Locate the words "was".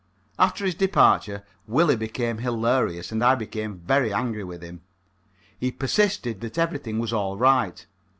6.97-7.13